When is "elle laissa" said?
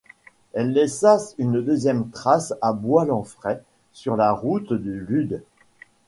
0.53-1.19